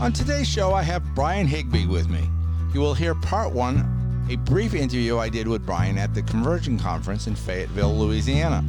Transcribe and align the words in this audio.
On 0.00 0.12
today's 0.12 0.48
show, 0.48 0.74
I 0.74 0.82
have 0.82 1.04
Brian 1.14 1.46
Higbee 1.46 1.86
with 1.86 2.08
me. 2.08 2.28
You 2.74 2.80
will 2.80 2.94
hear 2.94 3.14
part 3.14 3.52
one, 3.52 4.26
a 4.28 4.36
brief 4.36 4.74
interview 4.74 5.18
I 5.18 5.28
did 5.28 5.46
with 5.46 5.64
Brian 5.64 5.98
at 5.98 6.12
the 6.14 6.22
Convergence 6.22 6.82
Conference 6.82 7.28
in 7.28 7.36
Fayetteville, 7.36 7.96
Louisiana. 7.96 8.64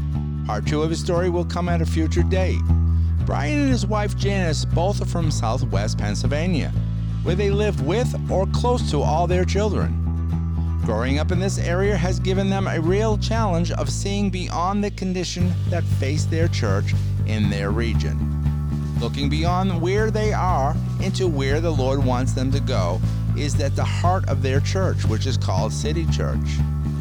Part 0.45 0.67
two 0.67 0.83
of 0.83 0.91
his 0.91 0.99
story 0.99 1.31
will 1.31 1.43
come 1.43 1.67
at 1.67 1.81
a 1.81 1.85
future 1.85 2.21
date. 2.21 2.61
Brian 3.25 3.59
and 3.59 3.71
his 3.71 3.87
wife 3.87 4.15
Janis 4.15 4.65
both 4.65 5.01
are 5.01 5.05
from 5.05 5.31
southwest 5.31 5.97
Pennsylvania, 5.97 6.71
where 7.23 7.35
they 7.35 7.49
live 7.49 7.81
with 7.81 8.15
or 8.29 8.45
close 8.53 8.91
to 8.91 9.01
all 9.01 9.25
their 9.25 9.45
children. 9.45 9.99
Growing 10.85 11.17
up 11.17 11.31
in 11.31 11.39
this 11.39 11.57
area 11.57 11.97
has 11.97 12.19
given 12.19 12.51
them 12.51 12.67
a 12.67 12.79
real 12.79 13.17
challenge 13.17 13.71
of 13.71 13.89
seeing 13.89 14.29
beyond 14.29 14.83
the 14.83 14.91
condition 14.91 15.51
that 15.69 15.83
faced 15.83 16.29
their 16.29 16.47
church 16.47 16.93
in 17.25 17.49
their 17.49 17.71
region. 17.71 18.44
Looking 19.05 19.29
beyond 19.29 19.83
where 19.83 20.09
they 20.09 20.33
are 20.33 20.75
into 20.99 21.27
where 21.27 21.61
the 21.61 21.69
Lord 21.69 22.03
wants 22.03 22.33
them 22.33 22.51
to 22.51 22.59
go 22.59 22.99
is 23.37 23.53
at 23.61 23.75
the 23.75 23.83
heart 23.83 24.27
of 24.27 24.41
their 24.41 24.59
church, 24.59 25.05
which 25.05 25.27
is 25.27 25.37
called 25.37 25.71
City 25.71 26.07
Church. 26.07 26.39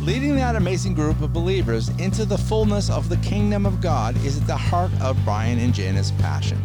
Leading 0.01 0.37
that 0.37 0.55
amazing 0.55 0.93
group 0.93 1.23
of 1.23 1.33
believers 1.33 1.89
into 1.99 2.27
the 2.27 2.37
fullness 2.37 2.91
of 2.91 3.09
the 3.09 3.17
kingdom 3.17 3.65
of 3.65 3.81
God 3.81 4.23
is 4.23 4.39
at 4.39 4.47
the 4.47 4.55
heart 4.55 4.91
of 5.01 5.17
Brian 5.25 5.59
and 5.59 5.73
Janis' 5.73 6.11
passion. 6.19 6.63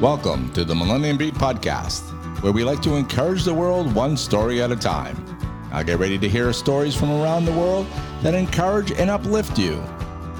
Welcome 0.00 0.50
to 0.54 0.64
the 0.64 0.74
Millennium 0.74 1.18
Beat 1.18 1.34
Podcast, 1.34 2.00
where 2.42 2.54
we 2.54 2.64
like 2.64 2.80
to 2.84 2.94
encourage 2.96 3.44
the 3.44 3.52
world 3.52 3.94
one 3.94 4.16
story 4.16 4.62
at 4.62 4.72
a 4.72 4.76
time. 4.76 5.14
Now 5.70 5.82
get 5.82 5.98
ready 5.98 6.18
to 6.18 6.26
hear 6.26 6.50
stories 6.54 6.96
from 6.96 7.10
around 7.10 7.44
the 7.44 7.52
world 7.52 7.86
that 8.22 8.32
encourage 8.32 8.92
and 8.92 9.10
uplift 9.10 9.58
you. 9.58 9.76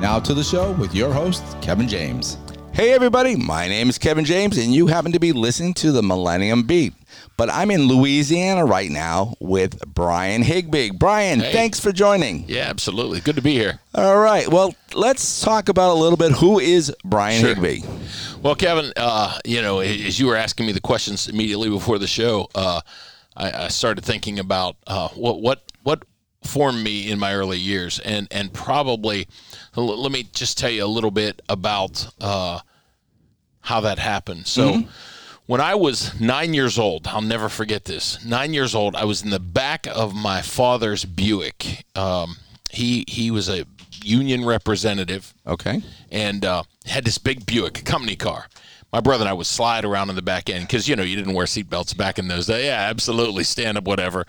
Now 0.01 0.19
to 0.19 0.33
the 0.33 0.43
show 0.43 0.73
with 0.73 0.95
your 0.95 1.13
host, 1.13 1.45
Kevin 1.61 1.89
James. 1.89 2.39
Hey 2.81 2.93
everybody, 2.93 3.37
my 3.37 3.69
name 3.69 3.91
is 3.91 3.99
Kevin 3.99 4.25
James, 4.25 4.57
and 4.57 4.73
you 4.75 4.87
happen 4.87 5.13
to 5.13 5.21
be 5.21 5.33
listening 5.33 5.75
to 5.75 5.93
the 5.93 6.03
Millennium 6.03 6.63
Beat. 6.63 6.95
But 7.37 7.51
I'm 7.51 7.71
in 7.71 7.83
Louisiana 7.89 8.65
right 8.65 8.91
now 8.91 9.35
with 9.39 9.79
Brian 9.87 10.41
Higbee. 10.41 10.93
Brian, 10.93 11.41
Hey. 11.41 11.53
thanks 11.53 11.79
for 11.79 11.93
joining. 11.93 12.47
Yeah, 12.49 12.63
absolutely. 12.71 13.21
Good 13.21 13.37
to 13.37 13.43
be 13.43 13.53
here. 13.53 13.81
All 13.95 14.17
right, 14.17 14.49
well, 14.49 14.75
let's 14.95 15.43
talk 15.43 15.69
about 15.69 15.91
a 15.91 15.99
little 16.01 16.17
bit 16.17 16.33
who 16.33 16.59
is 16.59 16.91
Brian 17.05 17.43
Sure. 17.43 17.55
Higbee? 17.55 17.83
Well, 18.41 18.55
Kevin, 18.55 18.95
uh, 18.97 19.39
you 19.45 19.61
know, 19.61 19.81
as 19.81 20.19
you 20.19 20.27
were 20.27 20.37
asking 20.37 20.65
me 20.65 20.73
the 20.73 20.81
questions 20.81 21.29
immediately 21.29 21.69
before 21.69 21.99
the 21.99 22.07
show, 22.07 22.49
uh, 22.55 22.81
I, 23.37 23.65
I 23.65 23.69
started 23.69 24.07
thinking 24.07 24.39
about 24.39 24.77
uh, 24.87 25.09
what 25.09 25.43
what 25.43 25.71
what 25.83 26.07
formed 26.45 26.83
me 26.83 27.11
in 27.11 27.19
my 27.19 27.35
early 27.35 27.59
years, 27.59 27.99
and 27.99 28.27
and 28.31 28.51
probably 28.55 29.29
let 29.77 30.11
me 30.11 30.23
just 30.33 30.57
tell 30.57 30.71
you 30.71 30.83
a 30.83 30.87
little 30.87 31.11
bit 31.11 31.43
about 31.51 32.09
uh, 32.23 32.61
how 33.63 33.81
that 33.81 33.99
happened. 33.99 34.47
So. 34.47 34.85
When 35.47 35.61
I 35.61 35.75
was 35.75 36.21
nine 36.21 36.55
years 36.55 36.79
old, 36.79 37.09
I'll 37.09 37.21
never 37.21 37.49
forget 37.49 37.85
this. 37.85 38.25
Nine 38.25 38.55
years 38.55 38.73
old, 38.73 38.95
I 38.95 39.05
was 39.05 39.23
in 39.23 39.31
the 39.31 39.41
back 39.41 39.85
of 39.93 40.15
my 40.15 40.43
father's 40.43 41.05
Buick. 41.05 41.85
Um, 41.97 42.37
he 42.71 43.05
he 43.09 43.33
was 43.33 43.49
a 43.49 43.65
union 44.05 44.45
representative, 44.45 45.35
Okay. 45.45 45.83
and 46.09 46.45
uh, 46.45 46.63
had 46.87 47.05
this 47.05 47.19
big 47.19 47.47
Buick 47.47 47.85
company 47.85 48.15
car. 48.15 48.47
My 48.93 49.01
brother 49.01 49.23
and 49.23 49.29
I 49.29 49.33
would 49.33 49.47
slide 49.47 49.85
around 49.85 50.09
in 50.09 50.15
the 50.15 50.23
back 50.23 50.49
end 50.49 50.69
because 50.69 50.87
you 50.89 50.95
know 50.95 51.03
you 51.03 51.17
didn't 51.17 51.35
wear 51.35 51.47
seatbelts 51.47 51.97
back 51.97 52.21
in 52.21 52.29
those 52.29 52.47
days. 52.47 52.67
Yeah, 52.67 52.87
absolutely, 52.89 53.43
stand 53.43 53.77
up, 53.77 53.83
whatever. 53.85 54.27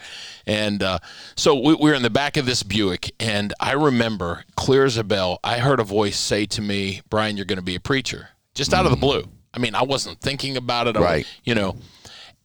And 0.48 0.82
uh, 0.82 0.98
so 1.36 1.54
we, 1.54 1.76
we 1.76 1.92
were 1.92 1.94
in 1.96 2.02
the 2.02 2.10
back 2.10 2.36
of 2.36 2.48
this 2.48 2.64
Buick, 2.64 3.12
and 3.20 3.54
I 3.60 3.74
remember 3.74 4.44
clear 4.56 4.86
as 4.86 4.98
a 4.98 5.04
bell. 5.04 5.40
I 5.44 5.60
heard 5.60 5.80
a 5.80 5.84
voice 5.84 6.18
say 6.20 6.48
to 6.48 6.62
me, 6.64 7.02
"Brian, 7.12 7.38
you're 7.38 7.46
going 7.46 7.58
to 7.60 7.64
be 7.64 7.76
a 7.76 7.80
preacher," 7.80 8.30
just 8.62 8.74
out 8.74 8.86
of 8.86 8.92
the 8.92 8.96
mm-hmm. 8.96 9.22
blue. 9.22 9.24
I 9.54 9.60
mean, 9.60 9.76
I 9.76 9.84
wasn't 9.84 10.22
thinking 10.22 10.56
about 10.56 10.88
it, 10.88 10.96
I 10.96 11.02
Right. 11.02 11.28
You 11.44 11.56
know, 11.56 11.76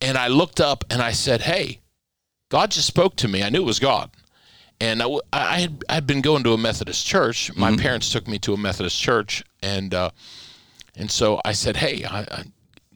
and 0.01 0.19
I 0.19 0.29
looked 0.29 0.61
up 0.61 0.85
and 0.91 1.01
I 1.03 1.13
said, 1.13 1.43
"Hey, 1.43 1.81
God 2.51 2.71
just 2.71 2.87
spoke 2.87 3.17
to 3.17 3.29
me. 3.29 3.43
I 3.43 3.51
knew 3.51 3.63
it 3.63 3.67
was 3.67 3.79
God." 3.79 4.11
and 4.81 5.03
I, 5.03 5.09
I 5.33 5.61
had 5.61 5.85
I'd 5.89 6.07
been 6.07 6.21
going 6.21 6.45
to 6.45 6.53
a 6.53 6.59
Methodist 6.59 7.07
church. 7.07 7.55
My 7.57 7.71
mm-hmm. 7.71 7.81
parents 7.81 8.13
took 8.13 8.29
me 8.29 8.39
to 8.41 8.55
a 8.55 8.57
Methodist 8.57 9.01
church, 9.01 9.45
and 9.63 9.95
uh, 9.95 10.11
and 10.95 11.11
so 11.11 11.41
I 11.45 11.53
said, 11.53 11.77
"Hey, 11.77 12.05
I, 12.05 12.21
I, 12.21 12.45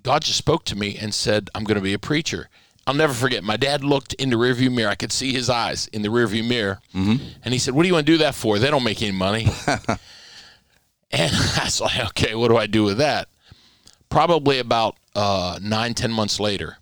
God 0.02 0.22
just 0.22 0.38
spoke 0.38 0.64
to 0.66 0.76
me 0.76 0.96
and 0.96 1.14
said 1.14 1.48
I'm 1.54 1.64
going 1.64 1.76
to 1.76 1.82
be 1.82 1.94
a 1.94 1.98
preacher." 1.98 2.48
I'll 2.86 2.94
never 2.94 3.12
forget. 3.12 3.44
My 3.44 3.56
dad 3.56 3.84
looked 3.84 4.14
in 4.14 4.30
the 4.30 4.36
rearview 4.36 4.72
mirror. 4.72 4.90
I 4.90 4.94
could 4.94 5.12
see 5.12 5.32
his 5.32 5.48
eyes 5.48 5.86
in 5.88 6.02
the 6.02 6.08
rearview 6.08 6.46
mirror, 6.46 6.80
mm-hmm. 6.94 7.24
and 7.44 7.54
he 7.54 7.58
said, 7.58 7.74
"What 7.74 7.82
do 7.82 7.88
you 7.88 7.94
want 7.94 8.06
to 8.06 8.12
do 8.12 8.18
that 8.18 8.34
for? 8.34 8.58
They 8.58 8.70
don't 8.70 8.84
make 8.84 9.02
any 9.02 9.12
money." 9.12 9.48
and 11.10 11.32
I 11.56 11.64
was 11.64 11.80
like, 11.80 12.00
"Okay, 12.08 12.34
what 12.34 12.48
do 12.48 12.56
I 12.56 12.66
do 12.66 12.84
with 12.84 12.98
that?" 12.98 13.28
Probably 14.08 14.58
about 14.58 14.96
uh, 15.14 15.58
nine, 15.62 15.94
ten 15.94 16.10
months 16.10 16.40
later, 16.40 16.78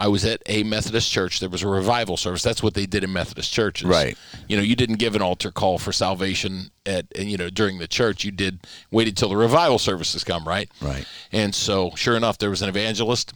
I 0.00 0.08
was 0.08 0.24
at 0.24 0.42
a 0.46 0.62
Methodist 0.62 1.12
church. 1.12 1.40
There 1.40 1.50
was 1.50 1.62
a 1.62 1.68
revival 1.68 2.16
service. 2.16 2.42
That's 2.42 2.62
what 2.62 2.72
they 2.72 2.86
did 2.86 3.04
in 3.04 3.12
Methodist 3.12 3.52
churches. 3.52 3.86
Right. 3.86 4.16
You 4.48 4.56
know, 4.56 4.62
you 4.62 4.74
didn't 4.74 4.96
give 4.96 5.14
an 5.14 5.20
altar 5.20 5.50
call 5.50 5.78
for 5.78 5.92
salvation 5.92 6.70
at 6.86 7.06
you 7.18 7.36
know 7.36 7.50
during 7.50 7.78
the 7.78 7.86
church. 7.86 8.24
You 8.24 8.30
did 8.30 8.60
waited 8.90 9.16
till 9.16 9.28
the 9.28 9.36
revival 9.36 9.78
services 9.78 10.24
come, 10.24 10.48
right? 10.48 10.70
Right. 10.80 11.04
And 11.32 11.54
so, 11.54 11.92
sure 11.96 12.16
enough, 12.16 12.38
there 12.38 12.50
was 12.50 12.62
an 12.62 12.70
evangelist, 12.70 13.34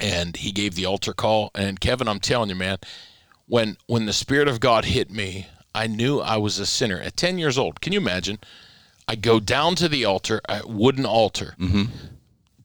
and 0.00 0.36
he 0.36 0.52
gave 0.52 0.76
the 0.76 0.86
altar 0.86 1.12
call. 1.12 1.50
And 1.56 1.80
Kevin, 1.80 2.06
I'm 2.06 2.20
telling 2.20 2.50
you, 2.50 2.56
man, 2.56 2.78
when 3.48 3.76
when 3.88 4.06
the 4.06 4.12
Spirit 4.12 4.46
of 4.46 4.60
God 4.60 4.84
hit 4.84 5.10
me, 5.10 5.48
I 5.74 5.88
knew 5.88 6.20
I 6.20 6.36
was 6.36 6.60
a 6.60 6.66
sinner. 6.66 7.00
At 7.00 7.16
10 7.16 7.38
years 7.38 7.58
old, 7.58 7.80
can 7.80 7.92
you 7.92 7.98
imagine? 7.98 8.38
I 9.10 9.16
go 9.16 9.40
down 9.40 9.74
to 9.74 9.88
the 9.88 10.04
altar, 10.04 10.40
a 10.48 10.64
wooden 10.64 11.04
altar, 11.04 11.56
mm-hmm. 11.58 11.86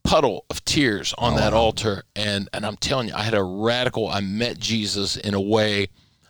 puddle 0.04 0.44
of 0.48 0.64
tears 0.64 1.12
on 1.18 1.34
oh, 1.34 1.36
that 1.38 1.52
altar, 1.52 2.04
and 2.14 2.48
and 2.52 2.64
I'm 2.64 2.76
telling 2.76 3.08
you, 3.08 3.14
I 3.14 3.22
had 3.22 3.34
a 3.34 3.42
radical. 3.42 4.06
I 4.06 4.20
met 4.20 4.60
Jesus 4.60 5.16
in 5.16 5.34
a 5.34 5.40
way 5.40 5.88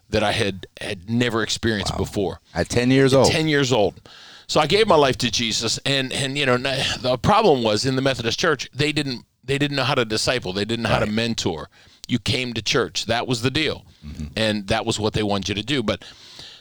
that 0.09 0.22
I 0.22 0.32
had 0.32 0.66
had 0.81 1.10
never 1.10 1.43
experienced 1.43 1.99
before. 1.99 2.41
At 2.54 2.71
10 2.71 2.91
years 2.91 3.12
old. 3.12 3.31
10 3.31 3.47
years 3.47 3.72
old. 3.72 4.00
So 4.47 4.59
I 4.59 4.66
gave 4.66 4.87
my 4.87 4.97
life 4.97 5.19
to 5.19 5.31
Jesus 5.31 5.78
and 5.84 6.10
and 6.15 6.38
you 6.38 6.47
know 6.47 6.56
the 6.56 7.19
problem 7.19 7.62
was 7.62 7.84
in 7.84 7.94
the 7.94 8.00
Methodist 8.00 8.41
church 8.41 8.71
they 8.72 8.93
didn't 8.93 9.27
they 9.44 9.59
didn't 9.59 9.77
know 9.77 9.84
how 9.84 9.97
to 9.97 10.06
disciple, 10.06 10.54
they 10.54 10.65
didn't 10.65 10.84
know 10.84 10.88
how 10.88 11.00
to 11.00 11.06
mentor. 11.06 11.69
You 12.09 12.19
came 12.19 12.54
to 12.54 12.62
church. 12.62 13.04
That 13.04 13.27
was 13.27 13.43
the 13.43 13.50
deal. 13.50 13.84
Mm-hmm. 14.03 14.27
And 14.34 14.69
that 14.69 14.87
was 14.87 14.98
what 14.98 15.12
they 15.12 15.22
wanted 15.22 15.50
you 15.50 15.54
to 15.56 15.62
do, 15.62 15.83
but 15.83 16.03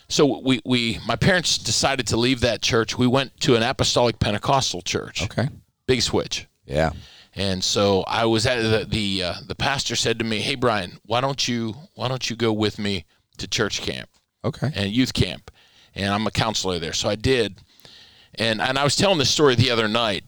so 0.08 0.40
we, 0.42 0.62
we 0.66 1.00
my 1.08 1.16
parents 1.16 1.58
decided 1.58 2.08
to 2.08 2.18
leave 2.18 2.42
that 2.42 2.62
church. 2.62 2.98
We 2.98 3.08
went 3.08 3.40
to 3.42 3.56
an 3.56 3.64
apostolic 3.64 4.20
Pentecostal 4.20 4.82
church. 4.82 5.24
Okay. 5.24 5.50
Big 5.88 6.02
switch. 6.02 6.48
Yeah. 6.66 6.92
And 7.34 7.64
so 7.64 8.04
I 8.08 8.26
was 8.26 8.46
at 8.46 8.62
the 8.62 8.86
the, 8.86 9.24
uh, 9.24 9.34
the 9.46 9.56
pastor 9.56 9.96
said 9.96 10.20
to 10.20 10.26
me, 10.26 10.40
"Hey 10.40 10.56
Brian, 10.56 11.00
why 11.06 11.22
don't 11.22 11.48
you 11.48 11.76
why 11.96 12.08
don't 12.08 12.30
you 12.30 12.36
go 12.36 12.54
with 12.54 12.80
me 12.80 13.06
to 13.38 13.48
church 13.48 13.82
camp?" 13.82 14.10
Okay. 14.44 14.72
and 14.76 14.92
youth 14.92 15.14
camp, 15.14 15.50
and 15.96 16.14
I'm 16.14 16.28
a 16.28 16.32
counselor 16.32 16.78
there. 16.78 16.94
So 16.94 17.10
I 17.10 17.16
did, 17.16 17.58
and 18.36 18.62
and 18.62 18.78
I 18.78 18.84
was 18.84 18.96
telling 18.96 19.18
this 19.18 19.32
story 19.32 19.56
the 19.56 19.72
other 19.72 19.88
night. 19.88 20.24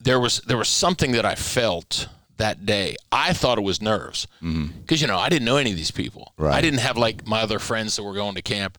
There 0.00 0.20
was 0.20 0.40
there 0.46 0.56
was 0.56 0.68
something 0.68 1.12
that 1.12 1.24
I 1.24 1.34
felt 1.34 2.08
that 2.36 2.66
day. 2.66 2.96
I 3.12 3.32
thought 3.32 3.58
it 3.58 3.62
was 3.62 3.80
nerves 3.80 4.26
because 4.40 5.00
you 5.00 5.06
know 5.06 5.18
I 5.18 5.28
didn't 5.28 5.44
know 5.44 5.56
any 5.56 5.70
of 5.70 5.76
these 5.76 5.90
people. 5.90 6.32
Right. 6.36 6.54
I 6.54 6.60
didn't 6.60 6.80
have 6.80 6.96
like 6.96 7.26
my 7.26 7.40
other 7.42 7.58
friends 7.58 7.96
that 7.96 8.02
were 8.02 8.14
going 8.14 8.34
to 8.34 8.42
camp. 8.42 8.78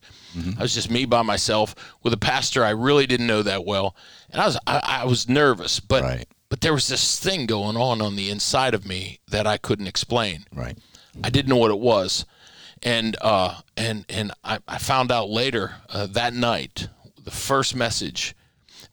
I 0.58 0.62
was 0.62 0.74
just 0.74 0.90
me 0.90 1.06
by 1.06 1.22
myself 1.22 1.74
with 2.02 2.12
a 2.12 2.18
pastor 2.18 2.62
I 2.62 2.70
really 2.70 3.06
didn't 3.06 3.26
know 3.26 3.42
that 3.42 3.64
well, 3.64 3.96
and 4.30 4.40
I 4.42 4.46
was 4.46 4.58
I, 4.66 5.00
I 5.02 5.04
was 5.06 5.28
nervous, 5.28 5.80
but 5.80 6.02
Right. 6.02 6.28
but 6.50 6.60
there 6.60 6.74
was 6.74 6.88
this 6.88 7.18
thing 7.18 7.46
going 7.46 7.76
on 7.78 8.02
on 8.02 8.16
the 8.16 8.28
inside 8.30 8.74
of 8.74 8.84
me 8.86 9.20
that 9.28 9.46
I 9.46 9.56
couldn't 9.56 9.86
explain. 9.86 10.44
Right. 10.54 10.76
I 11.24 11.30
didn't 11.30 11.48
know 11.48 11.56
what 11.56 11.70
it 11.70 11.78
was, 11.78 12.26
and 12.82 13.16
uh, 13.22 13.60
and 13.78 14.04
and 14.10 14.32
I, 14.44 14.58
I 14.68 14.76
found 14.76 15.10
out 15.10 15.30
later 15.30 15.76
uh, 15.88 16.06
that 16.08 16.34
night. 16.34 16.88
The 17.24 17.30
first 17.32 17.74
message, 17.74 18.36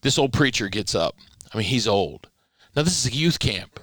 this 0.00 0.18
old 0.18 0.32
preacher 0.32 0.68
gets 0.68 0.94
up. 0.94 1.14
I 1.52 1.58
mean, 1.58 1.66
he's 1.66 1.86
old. 1.86 2.28
Now 2.74 2.82
this 2.82 3.04
is 3.04 3.12
a 3.12 3.14
youth 3.14 3.38
camp, 3.38 3.78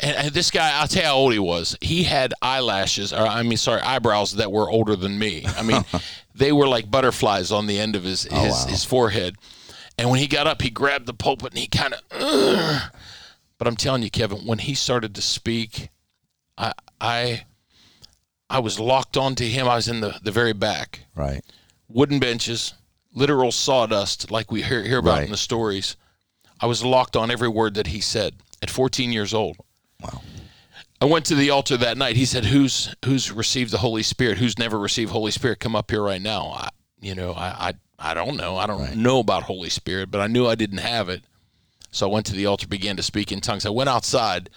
and, 0.00 0.16
and 0.16 0.34
this 0.34 0.50
guy, 0.50 0.72
I'll 0.80 0.88
tell 0.88 1.02
you 1.02 1.08
how 1.08 1.16
old 1.16 1.32
he 1.32 1.38
was. 1.38 1.76
He 1.80 2.04
had 2.04 2.34
eyelashes, 2.42 3.12
or 3.12 3.26
I 3.26 3.42
mean, 3.42 3.58
sorry, 3.58 3.80
eyebrows 3.80 4.32
that 4.36 4.50
were 4.52 4.70
older 4.70 4.96
than 4.96 5.18
me. 5.18 5.44
I 5.56 5.62
mean, 5.62 5.84
they 6.34 6.52
were 6.52 6.68
like 6.68 6.90
butterflies 6.90 7.50
on 7.52 7.66
the 7.66 7.78
end 7.78 7.96
of 7.96 8.04
his 8.04 8.26
oh, 8.30 8.44
his, 8.44 8.52
wow. 8.52 8.66
his 8.68 8.84
forehead. 8.84 9.36
And 9.98 10.10
when 10.10 10.20
he 10.20 10.26
got 10.28 10.46
up, 10.46 10.62
he 10.62 10.70
grabbed 10.70 11.06
the 11.06 11.14
pulpit 11.14 11.52
and 11.52 11.58
he 11.58 11.66
kind 11.66 11.94
of. 11.94 12.82
But 13.58 13.66
I'm 13.66 13.76
telling 13.76 14.02
you, 14.02 14.10
Kevin, 14.10 14.46
when 14.46 14.58
he 14.58 14.74
started 14.74 15.14
to 15.16 15.22
speak, 15.22 15.88
I 16.56 16.72
I 17.00 17.44
I 18.48 18.60
was 18.60 18.78
locked 18.78 19.16
onto 19.16 19.44
him. 19.44 19.68
I 19.68 19.74
was 19.76 19.88
in 19.88 20.00
the, 20.00 20.18
the 20.22 20.30
very 20.30 20.52
back. 20.52 21.00
Right. 21.14 21.42
Wooden 21.88 22.18
benches, 22.20 22.74
literal 23.14 23.52
sawdust, 23.52 24.30
like 24.30 24.50
we 24.50 24.62
hear, 24.62 24.82
hear 24.84 24.98
about 24.98 25.16
Right. 25.16 25.24
in 25.24 25.30
the 25.30 25.36
stories. 25.36 25.96
I 26.60 26.66
was 26.66 26.84
locked 26.84 27.16
on 27.16 27.30
every 27.30 27.48
word 27.48 27.74
that 27.74 27.88
he 27.88 28.00
said 28.00 28.34
at 28.62 28.70
14 28.70 29.12
years 29.12 29.34
old. 29.34 29.56
Wow. 30.02 30.22
I 31.00 31.04
went 31.04 31.26
to 31.26 31.34
the 31.34 31.50
altar 31.50 31.76
that 31.76 31.98
night. 31.98 32.16
He 32.16 32.24
said, 32.24 32.46
"Who's 32.46 32.94
who's 33.04 33.30
received 33.30 33.70
the 33.70 33.78
Holy 33.78 34.02
Spirit? 34.02 34.38
Who's 34.38 34.58
never 34.58 34.78
received 34.78 35.10
Holy 35.10 35.30
Spirit? 35.30 35.60
Come 35.60 35.76
up 35.76 35.90
here 35.90 36.02
right 36.02 36.22
now." 36.22 36.48
I, 36.48 36.68
you 37.00 37.14
know, 37.14 37.32
I 37.32 37.68
I, 38.00 38.10
I 38.10 38.14
don't 38.14 38.36
know. 38.36 38.56
I 38.56 38.66
don't 38.66 38.80
right. 38.80 38.96
know 38.96 39.20
about 39.20 39.44
Holy 39.44 39.70
Spirit, 39.70 40.10
but 40.10 40.20
I 40.20 40.26
knew 40.26 40.46
I 40.46 40.54
didn't 40.54 40.78
have 40.78 41.08
it. 41.08 41.22
So 41.90 42.08
I 42.08 42.12
went 42.12 42.26
to 42.26 42.34
the 42.34 42.46
altar, 42.46 42.66
began 42.66 42.96
to 42.96 43.02
speak 43.02 43.32
in 43.32 43.40
tongues. 43.40 43.66
I 43.66 43.70
went 43.70 43.88
outside. 43.88 44.50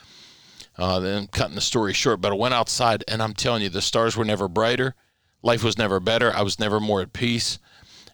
Uh, 0.78 1.00
then 1.00 1.28
cutting 1.28 1.56
the 1.56 1.62
story 1.62 1.94
short, 1.94 2.22
but 2.22 2.32
I 2.32 2.36
went 2.36 2.54
outside, 2.54 3.04
and 3.08 3.22
I'm 3.22 3.34
telling 3.34 3.62
you, 3.62 3.70
the 3.70 3.82
stars 3.82 4.16
were 4.16 4.26
never 4.26 4.48
brighter. 4.48 4.96
Life 5.44 5.64
was 5.64 5.78
never 5.78 6.00
better. 6.00 6.34
I 6.34 6.42
was 6.42 6.60
never 6.60 6.80
more 6.80 7.02
at 7.02 7.14
peace 7.14 7.60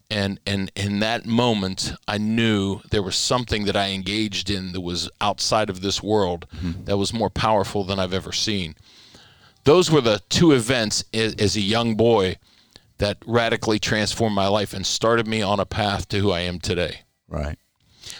and 0.09 0.39
and 0.45 0.71
in 0.75 0.99
that 0.99 1.25
moment 1.25 1.93
i 2.07 2.17
knew 2.17 2.79
there 2.91 3.03
was 3.03 3.15
something 3.15 3.65
that 3.65 3.75
i 3.75 3.89
engaged 3.89 4.49
in 4.49 4.71
that 4.71 4.81
was 4.81 5.09
outside 5.19 5.69
of 5.69 5.81
this 5.81 6.01
world 6.01 6.45
mm-hmm. 6.55 6.83
that 6.85 6.97
was 6.97 7.13
more 7.13 7.29
powerful 7.29 7.83
than 7.83 7.99
i've 7.99 8.13
ever 8.13 8.31
seen 8.31 8.75
those 9.65 9.91
were 9.91 10.01
the 10.01 10.21
two 10.29 10.53
events 10.53 11.03
as, 11.13 11.57
a 11.57 11.61
young 11.61 11.95
boy 11.95 12.37
that 12.99 13.17
radically 13.25 13.79
transformed 13.79 14.35
my 14.35 14.47
life 14.47 14.73
and 14.73 14.85
started 14.85 15.27
me 15.27 15.41
on 15.41 15.59
a 15.59 15.65
path 15.65 16.07
to 16.07 16.19
who 16.19 16.31
i 16.31 16.39
am 16.39 16.59
today 16.59 17.01
right 17.27 17.57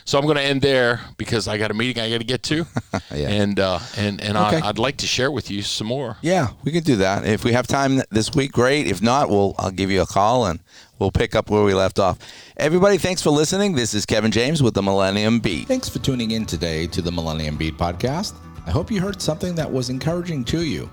so 0.06 0.18
I'm 0.18 0.25
going 0.25 0.38
to 0.38 0.44
end 0.44 0.62
there 0.62 1.01
because 1.18 1.48
I 1.48 1.57
got 1.57 1.72
a 1.72 1.74
meeting 1.74 2.01
I 2.01 2.10
got 2.10 2.19
to 2.19 2.24
get 2.24 2.44
to, 2.44 2.66
yeah. 3.13 3.30
and 3.30 3.60
uh, 3.60 3.80
and 3.98 4.22
and 4.22 4.38
okay. 4.38 4.62
I, 4.62 4.68
would 4.68 4.80
like 4.80 4.98
to 4.98 5.07
share 5.07 5.31
with 5.31 5.50
you 5.50 5.62
some 5.62 5.88
more. 5.88 6.18
Yeah, 6.22 6.50
we 6.63 6.72
can 6.72 6.84
do 6.84 6.98
that 6.98 7.25
if 7.25 7.44
we 7.44 7.54
have 7.54 7.68
time 7.68 8.01
this 8.12 8.34
week. 8.34 8.51
Great. 8.51 8.88
If 8.88 9.01
not, 9.01 9.30
we'll 9.30 9.56
I'll 9.57 9.72
give 9.72 9.92
you 9.92 10.01
a 10.01 10.06
call 10.06 10.45
and 10.45 10.60
we'll 10.99 11.11
pick 11.11 11.35
up 11.35 11.49
where 11.49 11.63
we 11.63 11.73
left 11.73 11.99
off. 11.99 12.17
Everybody, 12.57 12.97
thanks 12.97 13.21
for 13.21 13.29
listening. 13.29 13.73
This 13.73 13.94
is 13.94 14.05
Kevin 14.05 14.31
James 14.31 14.61
with 14.63 14.73
the 14.73 14.83
Millennium 14.83 15.39
Beat. 15.39 15.67
Thanks 15.67 15.89
for 15.89 15.99
tuning 15.99 16.31
in 16.31 16.45
today 16.45 16.88
to 16.88 17.01
the 17.01 17.11
Millennium 17.11 17.57
Beat 17.57 17.77
podcast. 17.77 18.35
I 18.65 18.71
hope 18.71 18.91
you 18.91 18.99
heard 18.99 19.21
something 19.21 19.55
that 19.55 19.71
was 19.71 19.89
encouraging 19.89 20.44
to 20.45 20.63
you. 20.63 20.89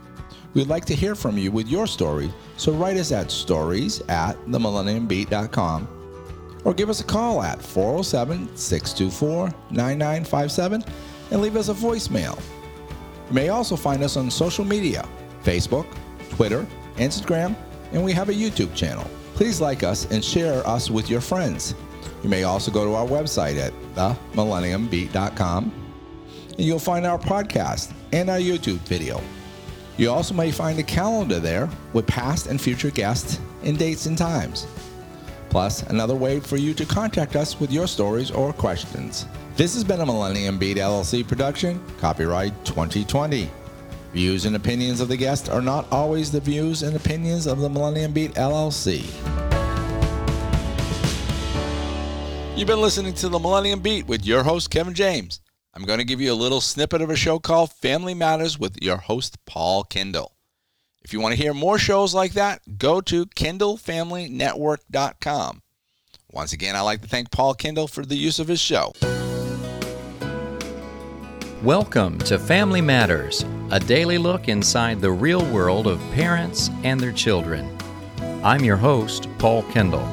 We'd 0.55 0.69
like 0.69 0.85
to 0.87 0.95
hear 0.95 1.15
from 1.17 1.37
you 1.37 1.51
with 1.51 1.67
your 1.67 1.87
story, 1.87 2.33
so 2.57 2.73
write 2.73 2.97
us 2.97 3.11
at 3.11 3.31
stories 3.31 4.01
at 4.03 4.37
themillenniumbeat.com 4.47 5.89
or 6.65 6.73
give 6.73 6.89
us 6.89 7.01
a 7.01 7.05
call 7.05 7.43
at 7.43 7.61
407 7.61 8.57
624 8.57 9.53
9957 9.71 10.85
and 11.31 11.41
leave 11.41 11.57
us 11.57 11.69
a 11.69 11.75
voicemail. 11.75 12.41
You 13.29 13.35
may 13.35 13.49
also 13.49 13.77
find 13.77 14.03
us 14.03 14.17
on 14.17 14.31
social 14.31 14.65
media 14.65 15.07
Facebook, 15.43 15.87
Twitter, 16.31 16.67
Instagram, 16.97 17.55
and 17.93 18.03
we 18.03 18.13
have 18.13 18.29
a 18.29 18.33
YouTube 18.33 18.75
channel. 18.75 19.09
Please 19.35 19.61
like 19.61 19.83
us 19.83 20.11
and 20.11 20.25
share 20.25 20.67
us 20.67 20.91
with 20.91 21.11
your 21.11 21.21
friends. 21.21 21.75
You 22.23 22.29
may 22.31 22.45
also 22.45 22.71
go 22.71 22.85
to 22.85 22.95
our 22.95 23.07
website 23.07 23.59
at 23.59 23.73
themillenniumbeat.com 23.95 25.73
and 26.51 26.61
you'll 26.61 26.79
find 26.79 27.05
our 27.07 27.19
podcast 27.19 27.93
and 28.13 28.31
our 28.31 28.39
YouTube 28.39 28.79
video. 28.79 29.21
You 29.97 30.11
also 30.11 30.35
may 30.35 30.51
find 30.51 30.79
a 30.79 30.83
calendar 30.83 31.41
there 31.41 31.69
with 31.93 32.07
past 32.07 32.47
and 32.47 32.61
future 32.61 32.91
guests 32.91 33.41
and 33.63 33.79
dates 33.79 34.07
and 34.07 34.17
times 34.17 34.67
plus 35.55 35.85
another 35.85 36.17
way 36.17 36.41
for 36.41 36.57
you 36.57 36.75
to 36.75 36.85
contact 36.85 37.37
us 37.37 37.61
with 37.61 37.71
your 37.71 37.87
stories 37.87 38.33
or 38.33 38.53
questions. 38.53 39.25
This 39.55 39.73
has 39.75 39.85
been 39.85 40.01
a 40.01 40.05
Millennium 40.05 40.59
Beat 40.59 40.79
LLC 40.79 41.25
production, 41.25 41.81
copyright 42.01 42.53
2020. 42.65 43.49
Views 44.15 44.45
and 44.45 44.55
opinions 44.55 45.01
of 45.01 45.09
the 45.09 45.17
guest 45.17 45.51
are 45.51 45.61
not 45.61 45.91
always 45.91 46.31
the 46.31 46.39
views 46.39 46.85
and 46.85 46.95
opinions 46.95 47.49
of 47.49 47.59
the 47.59 47.69
Millennium 47.69 48.13
Beat 48.13 48.31
LLC. 48.35 49.03
You've 52.57 52.69
been 52.69 52.81
listening 52.81 53.15
to 53.15 53.29
the 53.29 53.41
Millennium 53.41 53.81
Beat 53.81 54.07
with 54.07 54.25
your 54.25 54.45
host, 54.45 54.71
Kevin 54.71 54.95
James. 54.95 55.41
I'm 55.75 55.83
going 55.83 55.99
to 55.99 56.05
give 56.05 56.21
you 56.21 56.33
a 56.33 56.35
little 56.35 56.61
snippet 56.61 57.03
of 57.03 57.11
a 57.11 57.17
show 57.17 57.41
called 57.41 57.73
Family 57.73 58.15
Matters 58.15 58.57
with 58.57 58.81
your 58.81 58.99
host, 58.99 59.45
Paul 59.47 59.83
Kendall. 59.83 60.37
If 61.03 61.13
you 61.13 61.19
want 61.19 61.35
to 61.35 61.43
hear 61.43 61.53
more 61.53 61.77
shows 61.77 62.15
like 62.15 62.35
that, 62.35 62.79
go 62.79 63.01
to 63.01 63.27
KendallFamilyNetwork.com. 63.27 65.63
Once 66.31 66.53
again, 66.53 66.77
I'd 66.77 66.83
like 66.83 67.03
to 67.03 67.09
thank 67.09 67.33
Paul 67.33 67.55
Kendall 67.55 67.89
for 67.89 68.07
the 68.07 68.15
use 68.15 68.39
of 68.39 68.47
his 68.47 68.61
show. 68.61 68.93
Welcome 71.65 72.19
to 72.19 72.39
Family 72.39 72.83
Matters, 72.83 73.43
a 73.71 73.81
daily 73.81 74.19
look 74.19 74.49
inside 74.49 75.01
the 75.01 75.11
real 75.11 75.43
world 75.51 75.87
of 75.87 75.99
parents 76.13 76.69
and 76.83 77.01
their 77.01 77.11
children. 77.11 77.75
I'm 78.45 78.63
your 78.63 78.77
host, 78.77 79.29
Paul 79.39 79.63
Kendall. 79.73 80.07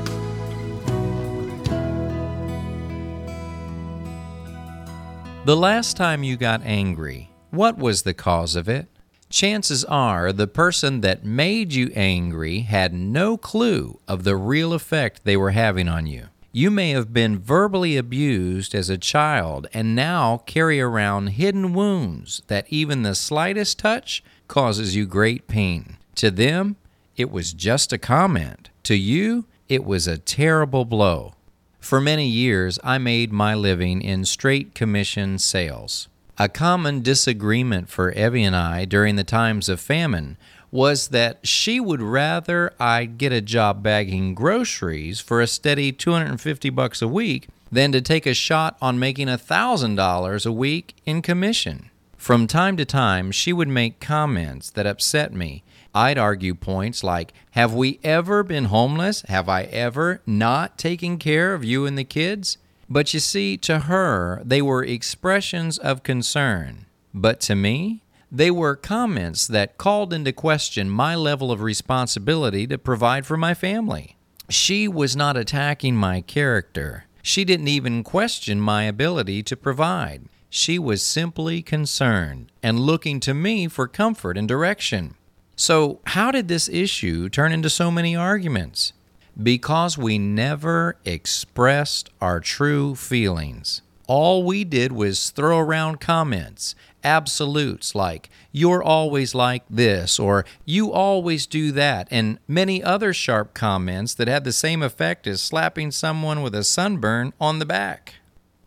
The 5.43 5.57
last 5.57 5.97
time 5.97 6.23
you 6.23 6.37
got 6.37 6.61
angry, 6.63 7.31
what 7.49 7.77
was 7.77 8.03
the 8.03 8.13
cause 8.13 8.55
of 8.55 8.69
it? 8.69 8.87
chances 9.31 9.83
are 9.85 10.31
the 10.31 10.47
person 10.47 11.01
that 11.01 11.25
made 11.25 11.73
you 11.73 11.91
angry 11.95 12.59
had 12.59 12.93
no 12.93 13.37
clue 13.37 13.99
of 14.07 14.23
the 14.23 14.35
real 14.35 14.73
effect 14.73 15.23
they 15.23 15.37
were 15.37 15.51
having 15.51 15.87
on 15.87 16.05
you. 16.05 16.27
You 16.53 16.69
may 16.69 16.89
have 16.89 17.13
been 17.13 17.39
verbally 17.39 17.95
abused 17.95 18.75
as 18.75 18.89
a 18.89 18.97
child 18.97 19.67
and 19.73 19.95
now 19.95 20.39
carry 20.45 20.81
around 20.81 21.27
hidden 21.27 21.73
wounds 21.73 22.41
that 22.47 22.65
even 22.67 23.03
the 23.03 23.15
slightest 23.15 23.79
touch 23.79 24.21
causes 24.49 24.93
you 24.93 25.05
great 25.05 25.47
pain. 25.47 25.95
To 26.15 26.29
them, 26.29 26.75
it 27.15 27.31
was 27.31 27.53
just 27.53 27.93
a 27.93 27.97
comment. 27.97 28.69
To 28.83 28.95
you, 28.95 29.45
it 29.69 29.85
was 29.85 30.07
a 30.07 30.17
terrible 30.17 30.83
blow. 30.83 31.35
For 31.79 32.01
many 32.01 32.27
years, 32.27 32.77
I 32.83 32.97
made 32.97 33.31
my 33.31 33.55
living 33.55 34.01
in 34.01 34.25
straight 34.25 34.75
commission 34.75 35.39
sales. 35.39 36.09
A 36.37 36.49
common 36.49 37.01
disagreement 37.01 37.89
for 37.89 38.11
Evie 38.11 38.43
and 38.43 38.57
I 38.57 38.83
during 38.83 39.15
the 39.15 39.23
times 39.23 39.69
of 39.69 39.79
famine 39.79 40.37
was 40.71 41.09
that 41.09 41.45
she 41.45 41.79
would 41.79 42.01
rather 42.01 42.73
I 42.79 43.05
get 43.05 43.33
a 43.33 43.41
job 43.41 43.83
bagging 43.83 44.33
groceries 44.33 45.19
for 45.19 45.41
a 45.41 45.47
steady 45.47 45.91
250 45.91 46.69
bucks 46.69 47.01
a 47.01 47.07
week 47.07 47.49
than 47.71 47.91
to 47.91 48.01
take 48.01 48.25
a 48.25 48.33
shot 48.33 48.77
on 48.81 48.99
making 48.99 49.27
$1,000 49.27 50.45
a 50.45 50.51
week 50.51 50.95
in 51.05 51.21
commission. 51.21 51.89
From 52.17 52.47
time 52.47 52.77
to 52.77 52.85
time, 52.85 53.31
she 53.31 53.51
would 53.51 53.67
make 53.67 53.99
comments 53.99 54.69
that 54.71 54.85
upset 54.85 55.33
me. 55.33 55.63
I'd 55.93 56.17
argue 56.17 56.53
points 56.53 57.03
like, 57.03 57.33
Have 57.51 57.73
we 57.73 57.99
ever 58.03 58.43
been 58.43 58.65
homeless? 58.65 59.23
Have 59.23 59.49
I 59.49 59.63
ever 59.63 60.21
not 60.25 60.77
taken 60.77 61.17
care 61.17 61.53
of 61.53 61.65
you 61.65 61.85
and 61.85 61.97
the 61.97 62.03
kids? 62.03 62.57
But 62.89 63.13
you 63.13 63.19
see, 63.19 63.57
to 63.57 63.79
her, 63.79 64.41
they 64.45 64.61
were 64.61 64.83
expressions 64.83 65.77
of 65.77 66.03
concern. 66.03 66.85
But 67.13 67.39
to 67.41 67.55
me, 67.55 68.01
they 68.31 68.49
were 68.49 68.75
comments 68.75 69.47
that 69.47 69.77
called 69.77 70.13
into 70.13 70.31
question 70.31 70.89
my 70.89 71.15
level 71.15 71.51
of 71.51 71.61
responsibility 71.61 72.65
to 72.67 72.77
provide 72.77 73.25
for 73.25 73.37
my 73.37 73.53
family. 73.53 74.15
She 74.49 74.87
was 74.87 75.15
not 75.15 75.37
attacking 75.37 75.95
my 75.95 76.21
character. 76.21 77.05
She 77.21 77.43
didn't 77.43 77.67
even 77.67 78.03
question 78.03 78.59
my 78.59 78.83
ability 78.83 79.43
to 79.43 79.55
provide. 79.55 80.23
She 80.49 80.79
was 80.79 81.05
simply 81.05 81.61
concerned 81.61 82.51
and 82.63 82.79
looking 82.79 83.19
to 83.21 83.33
me 83.33 83.67
for 83.67 83.87
comfort 83.87 84.37
and 84.37 84.47
direction. 84.47 85.15
So, 85.55 85.99
how 86.07 86.31
did 86.31 86.47
this 86.47 86.67
issue 86.67 87.29
turn 87.29 87.51
into 87.51 87.69
so 87.69 87.91
many 87.91 88.15
arguments? 88.15 88.93
because 89.41 89.97
we 89.97 90.17
never 90.17 90.97
expressed 91.05 92.09
our 92.19 92.39
true 92.39 92.95
feelings. 92.95 93.81
All 94.07 94.43
we 94.43 94.63
did 94.63 94.91
was 94.91 95.29
throw 95.29 95.59
around 95.59 95.99
comments, 95.99 96.75
absolutes 97.03 97.95
like, 97.95 98.29
you're 98.51 98.83
always 98.83 99.33
like 99.33 99.63
this, 99.69 100.19
or 100.19 100.45
you 100.65 100.91
always 100.91 101.45
do 101.45 101.71
that, 101.71 102.07
and 102.11 102.39
many 102.47 102.83
other 102.83 103.13
sharp 103.13 103.53
comments 103.53 104.13
that 104.15 104.27
had 104.27 104.43
the 104.43 104.51
same 104.51 104.81
effect 104.81 105.27
as 105.27 105.41
slapping 105.41 105.91
someone 105.91 106.41
with 106.41 106.55
a 106.55 106.63
sunburn 106.63 107.33
on 107.39 107.59
the 107.59 107.65
back. 107.65 108.15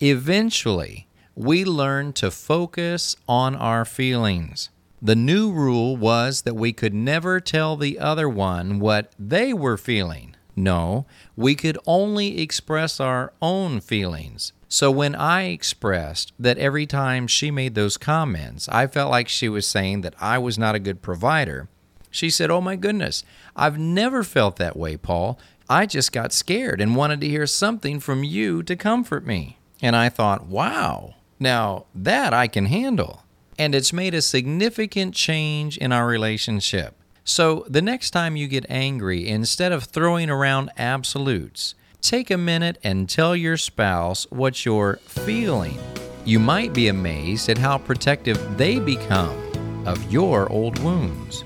Eventually, 0.00 1.06
we 1.34 1.64
learned 1.64 2.14
to 2.16 2.30
focus 2.30 3.16
on 3.28 3.54
our 3.56 3.84
feelings. 3.84 4.70
The 5.02 5.16
new 5.16 5.52
rule 5.52 5.96
was 5.96 6.42
that 6.42 6.54
we 6.54 6.72
could 6.72 6.94
never 6.94 7.40
tell 7.40 7.76
the 7.76 7.98
other 7.98 8.28
one 8.28 8.78
what 8.78 9.12
they 9.18 9.52
were 9.52 9.76
feeling. 9.76 10.34
No, 10.56 11.04
we 11.36 11.54
could 11.54 11.76
only 11.86 12.40
express 12.40 13.00
our 13.00 13.32
own 13.42 13.80
feelings. 13.80 14.52
So 14.74 14.90
when 14.90 15.14
I 15.14 15.50
expressed 15.50 16.32
that 16.36 16.58
every 16.58 16.84
time 16.84 17.28
she 17.28 17.52
made 17.52 17.76
those 17.76 17.96
comments, 17.96 18.68
I 18.68 18.88
felt 18.88 19.08
like 19.08 19.28
she 19.28 19.48
was 19.48 19.68
saying 19.68 20.00
that 20.00 20.16
I 20.20 20.38
was 20.38 20.58
not 20.58 20.74
a 20.74 20.80
good 20.80 21.00
provider, 21.00 21.68
she 22.10 22.28
said, 22.28 22.50
Oh 22.50 22.60
my 22.60 22.74
goodness, 22.74 23.22
I've 23.54 23.78
never 23.78 24.24
felt 24.24 24.56
that 24.56 24.76
way, 24.76 24.96
Paul. 24.96 25.38
I 25.70 25.86
just 25.86 26.10
got 26.10 26.32
scared 26.32 26.80
and 26.80 26.96
wanted 26.96 27.20
to 27.20 27.28
hear 27.28 27.46
something 27.46 28.00
from 28.00 28.24
you 28.24 28.64
to 28.64 28.74
comfort 28.74 29.24
me. 29.24 29.58
And 29.80 29.94
I 29.94 30.08
thought, 30.08 30.46
wow, 30.46 31.14
now 31.38 31.86
that 31.94 32.34
I 32.34 32.48
can 32.48 32.66
handle. 32.66 33.22
And 33.56 33.76
it's 33.76 33.92
made 33.92 34.12
a 34.12 34.20
significant 34.20 35.14
change 35.14 35.78
in 35.78 35.92
our 35.92 36.08
relationship. 36.08 36.96
So, 37.22 37.64
the 37.68 37.80
next 37.80 38.10
time 38.10 38.34
you 38.34 38.48
get 38.48 38.66
angry, 38.68 39.28
instead 39.28 39.70
of 39.70 39.84
throwing 39.84 40.30
around 40.30 40.72
absolutes, 40.76 41.76
take 42.04 42.30
a 42.30 42.36
minute 42.36 42.78
and 42.84 43.08
tell 43.08 43.34
your 43.34 43.56
spouse 43.56 44.26
what 44.30 44.66
you're 44.66 44.96
feeling. 45.06 45.78
You 46.26 46.38
might 46.38 46.74
be 46.74 46.88
amazed 46.88 47.48
at 47.48 47.56
how 47.56 47.78
protective 47.78 48.58
they 48.58 48.78
become. 48.78 49.40
of 49.86 50.10
your 50.10 50.50
old 50.50 50.78
wounds. 50.82 51.44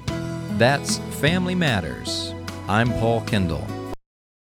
That's 0.58 0.98
Family 1.20 1.54
Matters. 1.54 2.32
I'm 2.68 2.90
Paul 2.94 3.20
Kendall. 3.22 3.77